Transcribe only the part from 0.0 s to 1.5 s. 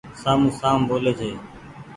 سامون سام ٻولي ڇي۔